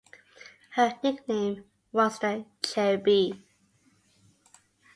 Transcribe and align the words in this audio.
Her 0.71 0.97
nickname 1.03 1.63
was 1.91 2.17
the 2.17 2.45
"Cherry 2.63 2.97
B". 2.97 3.45